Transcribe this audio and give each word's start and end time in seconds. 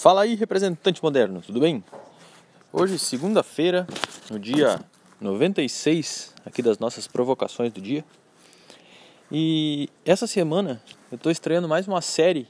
Fala 0.00 0.22
aí, 0.22 0.34
representante 0.34 1.02
moderno, 1.02 1.42
tudo 1.42 1.60
bem? 1.60 1.84
Hoje, 2.72 2.98
segunda-feira, 2.98 3.86
no 4.30 4.38
dia 4.38 4.80
96 5.20 6.34
aqui 6.42 6.62
das 6.62 6.78
nossas 6.78 7.06
provocações 7.06 7.70
do 7.70 7.82
dia. 7.82 8.02
E 9.30 9.90
essa 10.02 10.26
semana 10.26 10.82
eu 11.12 11.16
estou 11.16 11.30
estreando 11.30 11.68
mais 11.68 11.86
uma 11.86 12.00
série, 12.00 12.48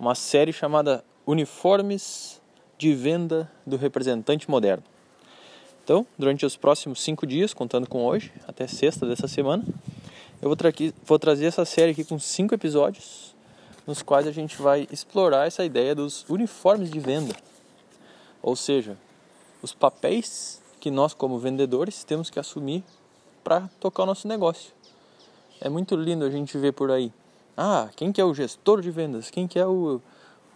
uma 0.00 0.14
série 0.14 0.54
chamada 0.54 1.04
Uniformes 1.26 2.40
de 2.78 2.94
Venda 2.94 3.52
do 3.66 3.76
Representante 3.76 4.50
Moderno. 4.50 4.84
Então, 5.84 6.06
durante 6.18 6.46
os 6.46 6.56
próximos 6.56 7.02
cinco 7.02 7.26
dias, 7.26 7.52
contando 7.52 7.86
com 7.86 8.06
hoje, 8.06 8.32
até 8.48 8.66
sexta 8.66 9.06
dessa 9.06 9.28
semana, 9.28 9.62
eu 10.40 10.48
vou, 10.48 10.56
tra 10.56 10.72
vou 11.04 11.18
trazer 11.18 11.44
essa 11.44 11.66
série 11.66 11.90
aqui 11.90 12.04
com 12.04 12.18
cinco 12.18 12.54
episódios 12.54 13.32
nos 13.86 14.02
quais 14.02 14.26
a 14.26 14.32
gente 14.32 14.60
vai 14.60 14.86
explorar 14.90 15.46
essa 15.46 15.64
ideia 15.64 15.94
dos 15.94 16.24
uniformes 16.28 16.90
de 16.90 17.00
venda. 17.00 17.34
Ou 18.42 18.56
seja, 18.56 18.96
os 19.62 19.72
papéis 19.72 20.60
que 20.80 20.90
nós, 20.90 21.14
como 21.14 21.38
vendedores, 21.38 22.02
temos 22.04 22.28
que 22.28 22.40
assumir 22.40 22.82
para 23.44 23.68
tocar 23.80 24.02
o 24.02 24.06
nosso 24.06 24.26
negócio. 24.26 24.72
É 25.60 25.68
muito 25.68 25.94
lindo 25.94 26.24
a 26.24 26.30
gente 26.30 26.58
ver 26.58 26.72
por 26.72 26.90
aí. 26.90 27.12
Ah, 27.56 27.88
quem 27.94 28.10
que 28.10 28.20
é 28.20 28.24
o 28.24 28.34
gestor 28.34 28.80
de 28.80 28.90
vendas? 28.90 29.30
Quem 29.30 29.46
que 29.46 29.58
é 29.58 29.66
o, 29.66 30.00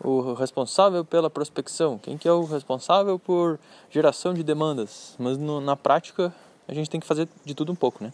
o 0.03 0.33
responsável 0.35 1.05
pela 1.05 1.31
prospecção? 1.31 1.99
Quem 1.99 2.19
que 2.19 2.27
é 2.27 2.33
o 2.33 2.45
responsável 2.45 3.19
por 3.19 3.61
geração 3.91 4.35
de 4.35 4.43
demandas? 4.43 5.15
Mas 5.19 5.39
no, 5.39 5.61
na 5.61 5.77
prática 5.77 6.35
a 6.67 6.75
gente 6.75 6.91
tem 6.91 6.99
que 6.99 7.07
fazer 7.07 7.29
de 7.45 7.55
tudo 7.55 7.71
um 7.71 7.77
pouco, 7.77 8.03
né? 8.03 8.13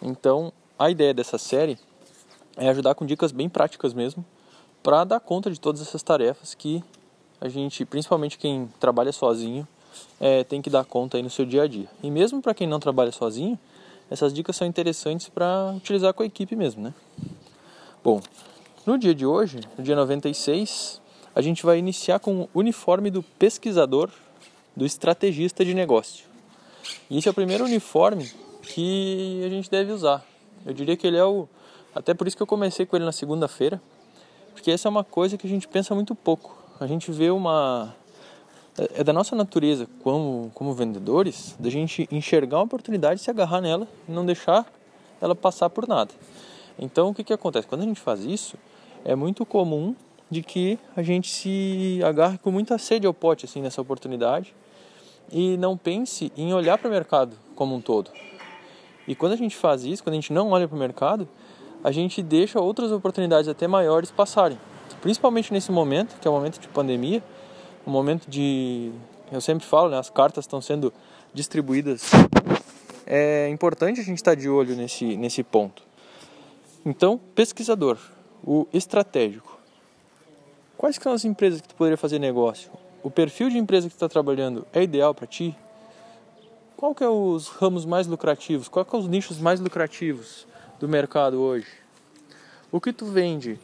Então, 0.00 0.52
a 0.76 0.90
ideia 0.90 1.14
dessa 1.14 1.38
série 1.38 1.78
é 2.56 2.68
ajudar 2.68 2.94
com 2.94 3.06
dicas 3.06 3.32
bem 3.32 3.48
práticas 3.48 3.94
mesmo, 3.94 4.24
para 4.82 5.04
dar 5.04 5.20
conta 5.20 5.50
de 5.50 5.60
todas 5.60 5.80
essas 5.80 6.02
tarefas 6.02 6.54
que 6.54 6.82
a 7.40 7.48
gente, 7.48 7.84
principalmente 7.84 8.38
quem 8.38 8.68
trabalha 8.78 9.12
sozinho, 9.12 9.66
é, 10.20 10.44
tem 10.44 10.62
que 10.62 10.70
dar 10.70 10.84
conta 10.84 11.16
aí 11.16 11.22
no 11.22 11.30
seu 11.30 11.44
dia 11.44 11.62
a 11.62 11.66
dia. 11.66 11.86
E 12.02 12.10
mesmo 12.10 12.40
para 12.40 12.54
quem 12.54 12.66
não 12.66 12.80
trabalha 12.80 13.12
sozinho, 13.12 13.58
essas 14.10 14.32
dicas 14.32 14.56
são 14.56 14.66
interessantes 14.66 15.28
para 15.28 15.72
utilizar 15.76 16.12
com 16.14 16.22
a 16.22 16.26
equipe 16.26 16.54
mesmo, 16.54 16.82
né? 16.82 16.94
Bom, 18.04 18.20
no 18.84 18.98
dia 18.98 19.14
de 19.14 19.24
hoje, 19.24 19.60
no 19.78 19.84
dia 19.84 19.96
96, 19.96 21.00
a 21.34 21.40
gente 21.40 21.64
vai 21.64 21.78
iniciar 21.78 22.18
com 22.18 22.42
o 22.42 22.48
uniforme 22.54 23.10
do 23.10 23.22
pesquisador, 23.22 24.10
do 24.76 24.84
estrategista 24.84 25.64
de 25.64 25.72
negócio. 25.72 26.26
E 27.08 27.18
esse 27.18 27.28
é 27.28 27.30
o 27.30 27.34
primeiro 27.34 27.64
uniforme 27.64 28.30
que 28.62 29.42
a 29.44 29.48
gente 29.48 29.70
deve 29.70 29.92
usar. 29.92 30.24
Eu 30.64 30.72
diria 30.72 30.96
que 30.96 31.06
ele 31.06 31.16
é 31.16 31.24
o 31.24 31.48
até 31.94 32.14
por 32.14 32.26
isso 32.26 32.36
que 32.36 32.42
eu 32.42 32.46
comecei 32.46 32.86
com 32.86 32.96
ele 32.96 33.04
na 33.04 33.12
segunda-feira, 33.12 33.80
porque 34.52 34.70
essa 34.70 34.88
é 34.88 34.90
uma 34.90 35.04
coisa 35.04 35.36
que 35.36 35.46
a 35.46 35.50
gente 35.50 35.68
pensa 35.68 35.94
muito 35.94 36.14
pouco. 36.14 36.56
A 36.80 36.86
gente 36.86 37.10
vê 37.10 37.30
uma 37.30 37.94
é, 38.78 39.00
é 39.00 39.04
da 39.04 39.12
nossa 39.12 39.36
natureza 39.36 39.86
como 40.02 40.50
como 40.54 40.72
vendedores, 40.74 41.56
da 41.58 41.70
gente 41.70 42.08
enxergar 42.10 42.58
uma 42.58 42.64
oportunidade, 42.64 43.20
se 43.20 43.30
agarrar 43.30 43.60
nela 43.60 43.86
e 44.08 44.12
não 44.12 44.24
deixar 44.24 44.66
ela 45.20 45.34
passar 45.34 45.70
por 45.70 45.86
nada. 45.86 46.12
Então 46.78 47.10
o 47.10 47.14
que 47.14 47.22
que 47.22 47.32
acontece? 47.32 47.66
Quando 47.66 47.82
a 47.82 47.84
gente 47.84 48.00
faz 48.00 48.24
isso, 48.24 48.56
é 49.04 49.14
muito 49.14 49.44
comum 49.44 49.94
de 50.30 50.42
que 50.42 50.78
a 50.96 51.02
gente 51.02 51.28
se 51.28 52.00
agarre 52.04 52.38
com 52.38 52.50
muita 52.50 52.78
sede 52.78 53.06
ao 53.06 53.12
pote 53.12 53.44
assim 53.44 53.60
nessa 53.60 53.82
oportunidade 53.82 54.54
e 55.30 55.56
não 55.58 55.76
pense 55.76 56.32
em 56.36 56.54
olhar 56.54 56.78
para 56.78 56.88
o 56.88 56.90
mercado 56.90 57.36
como 57.54 57.74
um 57.74 57.80
todo. 57.80 58.10
E 59.06 59.14
quando 59.14 59.32
a 59.32 59.36
gente 59.36 59.56
faz 59.56 59.84
isso, 59.84 60.02
quando 60.02 60.14
a 60.14 60.20
gente 60.20 60.32
não 60.32 60.50
olha 60.50 60.66
para 60.66 60.76
o 60.76 60.78
mercado, 60.78 61.28
a 61.82 61.90
gente 61.90 62.22
deixa 62.22 62.60
outras 62.60 62.92
oportunidades 62.92 63.48
até 63.48 63.66
maiores 63.66 64.10
passarem. 64.10 64.58
Principalmente 65.00 65.52
nesse 65.52 65.72
momento, 65.72 66.18
que 66.20 66.28
é 66.28 66.30
o 66.30 66.34
momento 66.34 66.60
de 66.60 66.68
pandemia, 66.68 67.22
um 67.86 67.90
momento 67.90 68.28
de. 68.28 68.92
Eu 69.30 69.40
sempre 69.40 69.66
falo, 69.66 69.90
né, 69.90 69.98
as 69.98 70.10
cartas 70.10 70.44
estão 70.44 70.60
sendo 70.60 70.92
distribuídas. 71.34 72.10
É 73.06 73.48
importante 73.48 74.00
a 74.00 74.04
gente 74.04 74.18
estar 74.18 74.36
de 74.36 74.48
olho 74.48 74.76
nesse, 74.76 75.16
nesse 75.16 75.42
ponto. 75.42 75.82
Então, 76.86 77.18
pesquisador, 77.34 77.98
o 78.44 78.66
estratégico. 78.72 79.58
Quais 80.76 80.96
são 80.96 81.12
as 81.12 81.24
empresas 81.24 81.60
que 81.60 81.68
tu 81.68 81.74
poderia 81.74 81.96
fazer 81.96 82.18
negócio? 82.18 82.70
O 83.02 83.10
perfil 83.10 83.48
de 83.48 83.58
empresa 83.58 83.88
que 83.88 83.94
está 83.94 84.08
trabalhando 84.08 84.66
é 84.72 84.82
ideal 84.82 85.14
para 85.14 85.26
ti? 85.26 85.56
Qual 86.76 86.94
que 86.94 87.02
é 87.02 87.08
os 87.08 87.48
ramos 87.48 87.84
mais 87.84 88.06
lucrativos? 88.06 88.68
Qual 88.68 88.84
que 88.84 88.94
é 88.94 88.98
os 88.98 89.08
nichos 89.08 89.38
mais 89.38 89.60
lucrativos? 89.60 90.46
Do 90.82 90.88
mercado 90.88 91.40
hoje. 91.40 91.68
O 92.72 92.80
que 92.80 92.92
tu 92.92 93.06
vende 93.06 93.56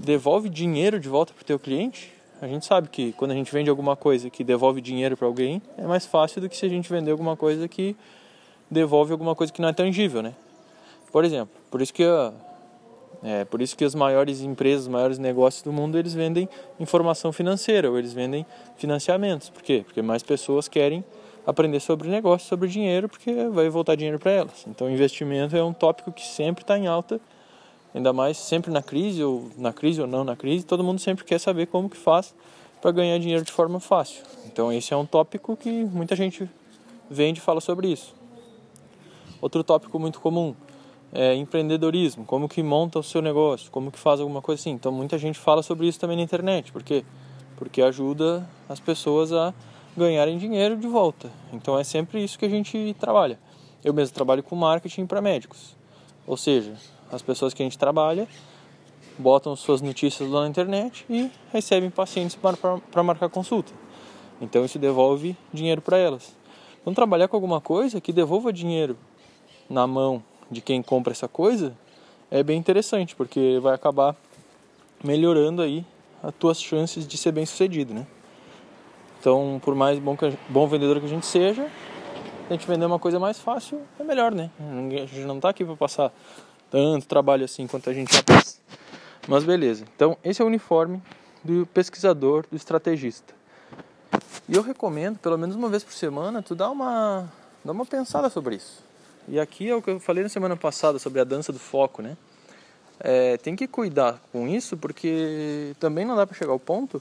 devolve 0.00 0.48
dinheiro 0.48 0.98
de 0.98 1.10
volta 1.10 1.34
para 1.34 1.42
o 1.42 1.44
teu 1.44 1.58
cliente? 1.58 2.10
A 2.40 2.48
gente 2.48 2.64
sabe 2.64 2.88
que 2.88 3.12
quando 3.12 3.32
a 3.32 3.34
gente 3.34 3.52
vende 3.52 3.68
alguma 3.68 3.94
coisa 3.94 4.30
que 4.30 4.42
devolve 4.42 4.80
dinheiro 4.80 5.14
para 5.14 5.26
alguém, 5.26 5.60
é 5.76 5.86
mais 5.86 6.06
fácil 6.06 6.40
do 6.40 6.48
que 6.48 6.56
se 6.56 6.64
a 6.64 6.68
gente 6.70 6.90
vender 6.90 7.10
alguma 7.10 7.36
coisa 7.36 7.68
que 7.68 7.94
devolve 8.70 9.12
alguma 9.12 9.34
coisa 9.34 9.52
que 9.52 9.60
não 9.60 9.68
é 9.68 9.74
tangível, 9.74 10.22
né? 10.22 10.34
Por 11.12 11.22
exemplo, 11.22 11.54
por 11.70 11.82
isso 11.82 11.92
que 11.92 12.02
a, 12.02 12.32
é, 13.22 13.44
por 13.44 13.60
isso 13.60 13.76
que 13.76 13.84
as 13.84 13.94
maiores 13.94 14.40
empresas, 14.40 14.84
os 14.84 14.88
maiores 14.88 15.18
negócios 15.18 15.62
do 15.62 15.70
mundo, 15.70 15.98
eles 15.98 16.14
vendem 16.14 16.48
informação 16.80 17.30
financeira, 17.30 17.90
ou 17.90 17.98
eles 17.98 18.14
vendem 18.14 18.46
financiamentos. 18.78 19.50
Por 19.50 19.62
quê? 19.62 19.82
Porque 19.84 20.00
mais 20.00 20.22
pessoas 20.22 20.66
querem 20.66 21.04
aprender 21.46 21.80
sobre 21.80 22.08
negócio, 22.08 22.48
sobre 22.48 22.68
dinheiro, 22.68 23.08
porque 23.08 23.32
vai 23.48 23.68
voltar 23.68 23.94
dinheiro 23.94 24.18
para 24.18 24.30
elas. 24.30 24.64
Então, 24.66 24.90
investimento 24.90 25.56
é 25.56 25.62
um 25.62 25.72
tópico 25.72 26.10
que 26.12 26.26
sempre 26.26 26.62
está 26.62 26.78
em 26.78 26.86
alta, 26.86 27.20
ainda 27.94 28.12
mais 28.12 28.36
sempre 28.36 28.70
na 28.70 28.82
crise 28.82 29.22
ou 29.22 29.50
na 29.56 29.72
crise 29.72 30.00
ou 30.00 30.06
não 30.06 30.24
na 30.24 30.36
crise, 30.36 30.64
todo 30.64 30.82
mundo 30.82 30.98
sempre 31.00 31.24
quer 31.24 31.38
saber 31.38 31.66
como 31.66 31.88
que 31.88 31.96
faz 31.96 32.34
para 32.80 32.90
ganhar 32.90 33.18
dinheiro 33.18 33.44
de 33.44 33.52
forma 33.52 33.80
fácil. 33.80 34.22
Então, 34.46 34.72
esse 34.72 34.92
é 34.92 34.96
um 34.96 35.06
tópico 35.06 35.56
que 35.56 35.70
muita 35.70 36.14
gente 36.16 36.48
vende 37.10 37.40
e 37.40 37.42
fala 37.42 37.60
sobre 37.60 37.88
isso. 37.88 38.14
Outro 39.40 39.62
tópico 39.62 39.98
muito 39.98 40.20
comum 40.20 40.54
é 41.12 41.34
empreendedorismo, 41.34 42.24
como 42.24 42.48
que 42.48 42.62
monta 42.62 42.98
o 42.98 43.02
seu 43.02 43.22
negócio, 43.22 43.70
como 43.70 43.90
que 43.90 43.98
faz 43.98 44.20
alguma 44.20 44.42
coisa 44.42 44.60
assim. 44.60 44.70
Então, 44.70 44.90
muita 44.90 45.16
gente 45.18 45.38
fala 45.38 45.62
sobre 45.62 45.86
isso 45.86 46.00
também 46.00 46.16
na 46.16 46.22
internet, 46.22 46.72
porque 46.72 47.04
porque 47.56 47.82
ajuda 47.82 48.48
as 48.68 48.80
pessoas 48.80 49.32
a 49.32 49.52
ganharem 49.96 50.38
dinheiro 50.38 50.76
de 50.76 50.86
volta. 50.86 51.30
Então 51.52 51.78
é 51.78 51.84
sempre 51.84 52.22
isso 52.22 52.38
que 52.38 52.44
a 52.44 52.48
gente 52.48 52.94
trabalha. 52.98 53.38
Eu 53.84 53.92
mesmo 53.92 54.14
trabalho 54.14 54.42
com 54.42 54.56
marketing 54.56 55.06
para 55.06 55.20
médicos. 55.20 55.76
Ou 56.26 56.36
seja, 56.36 56.74
as 57.12 57.22
pessoas 57.22 57.52
que 57.54 57.62
a 57.62 57.66
gente 57.66 57.78
trabalha 57.78 58.26
botam 59.18 59.54
suas 59.54 59.80
notícias 59.80 60.28
lá 60.28 60.42
na 60.42 60.48
internet 60.48 61.04
e 61.08 61.30
recebem 61.52 61.90
pacientes 61.90 62.36
para 62.36 63.02
marcar 63.02 63.28
consulta. 63.28 63.72
Então 64.40 64.64
isso 64.64 64.78
devolve 64.78 65.36
dinheiro 65.52 65.80
para 65.80 65.96
elas. 65.98 66.34
Então 66.80 66.92
trabalhar 66.92 67.28
com 67.28 67.36
alguma 67.36 67.60
coisa 67.60 68.00
que 68.00 68.12
devolva 68.12 68.52
dinheiro 68.52 68.96
na 69.70 69.86
mão 69.86 70.22
de 70.50 70.60
quem 70.60 70.82
compra 70.82 71.12
essa 71.12 71.28
coisa 71.28 71.76
é 72.30 72.42
bem 72.42 72.58
interessante, 72.58 73.14
porque 73.14 73.58
vai 73.62 73.74
acabar 73.74 74.16
melhorando 75.02 75.62
aí 75.62 75.84
as 76.22 76.34
tuas 76.34 76.60
chances 76.60 77.06
de 77.06 77.16
ser 77.16 77.32
bem 77.32 77.46
sucedido, 77.46 77.94
né? 77.94 78.06
Então, 79.24 79.58
por 79.64 79.74
mais 79.74 79.98
bom, 79.98 80.14
que, 80.14 80.36
bom 80.50 80.68
vendedor 80.68 81.00
que 81.00 81.06
a 81.06 81.08
gente 81.08 81.24
seja, 81.24 81.66
a 82.46 82.52
gente 82.52 82.66
vender 82.66 82.84
uma 82.84 82.98
coisa 82.98 83.18
mais 83.18 83.40
fácil 83.40 83.80
é 83.98 84.04
melhor, 84.04 84.34
né? 84.34 84.50
A 84.60 85.06
gente 85.06 85.20
não 85.20 85.36
está 85.36 85.48
aqui 85.48 85.64
para 85.64 85.74
passar 85.74 86.12
tanto 86.70 87.06
trabalho 87.06 87.42
assim 87.42 87.66
quanto 87.66 87.88
a 87.88 87.94
gente 87.94 88.14
já 88.14 88.22
passa. 88.22 88.58
Mas 89.26 89.42
beleza. 89.42 89.86
Então, 89.96 90.18
esse 90.22 90.42
é 90.42 90.44
o 90.44 90.46
uniforme 90.46 91.02
do 91.42 91.64
pesquisador, 91.72 92.44
do 92.50 92.54
estrategista. 92.54 93.32
E 94.46 94.54
eu 94.54 94.60
recomendo, 94.60 95.18
pelo 95.18 95.38
menos 95.38 95.56
uma 95.56 95.70
vez 95.70 95.82
por 95.82 95.94
semana, 95.94 96.42
tu 96.42 96.54
dá 96.54 96.70
uma, 96.70 97.26
dá 97.64 97.72
uma 97.72 97.86
pensada 97.86 98.28
sobre 98.28 98.56
isso. 98.56 98.84
E 99.26 99.40
aqui 99.40 99.70
é 99.70 99.74
o 99.74 99.80
que 99.80 99.88
eu 99.88 99.98
falei 99.98 100.22
na 100.22 100.28
semana 100.28 100.54
passada 100.54 100.98
sobre 100.98 101.18
a 101.18 101.24
dança 101.24 101.50
do 101.50 101.58
foco, 101.58 102.02
né? 102.02 102.14
É, 103.00 103.38
tem 103.38 103.56
que 103.56 103.66
cuidar 103.66 104.20
com 104.30 104.46
isso, 104.46 104.76
porque 104.76 105.74
também 105.80 106.04
não 106.04 106.14
dá 106.14 106.26
para 106.26 106.36
chegar 106.36 106.52
ao 106.52 106.60
ponto 106.60 107.00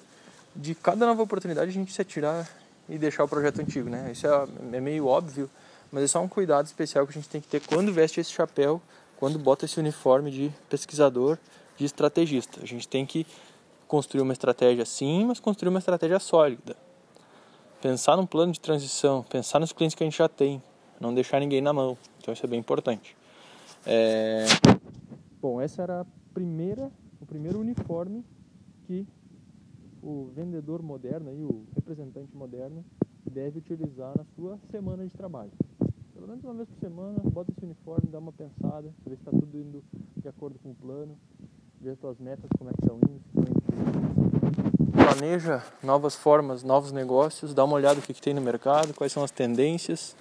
de 0.56 0.76
cada 0.76 1.06
nova 1.06 1.22
oportunidade 1.24 1.70
a 1.70 1.74
gente 1.74 1.92
se 1.92 2.02
atirar 2.02 2.48
e 2.88 2.98
deixar 2.98 3.24
o 3.24 3.28
projeto 3.28 3.60
antigo, 3.62 3.90
né? 3.90 4.12
Isso 4.12 4.28
é, 4.28 4.48
é 4.74 4.80
meio 4.82 5.08
óbvio, 5.08 5.50
mas 5.92 6.04
é 6.04 6.08
só 6.08 6.22
um 6.22 6.28
cuidado 6.28 6.66
especial 6.66 7.06
que 7.06 7.12
a 7.12 7.22
gente 7.22 7.30
tem 7.30 7.42
que 7.42 7.48
ter 7.48 7.62
quando 7.62 7.94
veste 7.94 8.20
esse 8.20 8.32
chapéu, 8.32 8.82
quando 9.18 9.40
bota 9.40 9.66
esse 9.66 9.80
uniforme 9.80 10.32
de 10.32 10.52
pesquisador, 10.70 11.38
de 11.78 11.86
estrategista. 11.86 12.60
A 12.62 12.66
gente 12.66 12.88
tem 12.88 13.06
que 13.06 13.26
construir 13.88 14.22
uma 14.22 14.34
estratégia 14.34 14.86
sim, 14.86 15.26
mas 15.26 15.40
construir 15.40 15.70
uma 15.70 15.80
estratégia 15.80 16.20
sólida. 16.20 16.76
Pensar 17.82 18.16
num 18.16 18.26
plano 18.26 18.52
de 18.52 18.60
transição, 18.60 19.24
pensar 19.24 19.60
nos 19.60 19.74
clientes 19.74 19.96
que 19.96 20.04
a 20.04 20.08
gente 20.08 20.18
já 20.18 20.30
tem, 20.30 20.62
não 21.00 21.14
deixar 21.14 21.40
ninguém 21.40 21.62
na 21.62 21.74
mão. 21.74 21.98
Então 22.20 22.34
isso 22.34 22.46
é 22.46 22.50
bem 22.50 22.60
importante. 22.60 23.16
É... 23.86 24.46
Bom, 25.42 25.60
essa 25.60 25.82
era 25.82 26.02
a 26.02 26.06
primeira, 26.34 26.90
o 27.22 27.26
primeiro 27.26 27.60
uniforme 27.60 28.24
que 28.88 29.06
o 30.04 30.30
vendedor 30.36 30.84
moderno, 30.84 31.30
aí, 31.30 31.44
o 31.44 31.66
representante 31.76 32.36
moderno, 32.36 32.84
deve 33.26 33.60
utilizar 33.60 34.14
na 34.18 34.26
sua 34.36 34.60
semana 34.70 35.06
de 35.06 35.12
trabalho. 35.16 35.52
Pelo 36.14 36.28
menos 36.28 36.44
uma 36.44 36.54
vez 36.54 36.68
por 36.68 36.80
semana, 36.80 37.20
bota 37.24 37.52
esse 37.52 37.66
uniforme, 37.66 38.10
dá 38.12 38.20
uma 38.20 38.32
pensada, 38.32 38.94
vê 39.06 39.16
se 39.16 39.22
está 39.22 39.32
tudo 39.32 39.58
indo 39.58 39.84
de 40.18 40.28
acordo 40.28 40.60
com 40.60 40.72
o 40.72 40.76
plano, 40.76 41.18
vê 41.82 41.92
as 41.92 41.98
tuas 41.98 42.20
metas, 42.20 42.50
como 42.58 42.70
é 42.70 42.74
que 42.74 42.82
estão 42.82 42.98
indo 42.98 43.14
planeja 45.14 45.64
novas 45.82 46.16
formas, 46.16 46.64
novos 46.64 46.92
negócios, 46.92 47.54
dá 47.54 47.64
uma 47.64 47.76
olhada 47.76 47.96
no 47.96 48.02
que, 48.02 48.14
que 48.14 48.22
tem 48.22 48.34
no 48.34 48.42
mercado, 48.42 48.94
quais 48.94 49.12
são 49.12 49.24
as 49.24 49.32
tendências, 49.32 50.16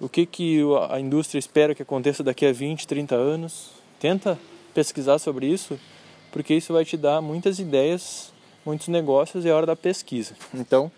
o 0.00 0.08
que, 0.08 0.26
que 0.26 0.60
a 0.90 1.00
indústria 1.00 1.38
espera 1.38 1.74
que 1.74 1.82
aconteça 1.82 2.22
daqui 2.22 2.46
a 2.46 2.52
20, 2.52 2.86
30 2.86 3.14
anos. 3.14 3.72
Tenta 3.98 4.38
pesquisar 4.72 5.18
sobre 5.18 5.46
isso, 5.46 5.78
porque 6.30 6.54
isso 6.54 6.72
vai 6.72 6.84
te 6.84 6.96
dar 6.96 7.20
muitas 7.20 7.58
ideias, 7.58 8.32
muitos 8.68 8.88
negócios 8.88 9.46
e 9.46 9.48
é 9.48 9.52
hora 9.52 9.64
da 9.64 9.74
pesquisa. 9.74 10.34
Então, 10.52 10.92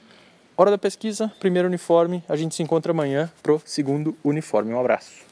hora 0.57 0.73
da 0.73 0.79
pesquisa, 0.79 1.33
primeiro 1.39 1.69
uniforme, 1.69 2.23
a 2.29 2.35
gente 2.35 2.55
se 2.55 2.63
encontra 2.65 2.91
amanhã 2.91 3.31
pro 3.43 3.63
segundo 3.65 4.17
uniforme. 4.25 4.75
Um 4.75 4.81
abraço. 4.81 5.30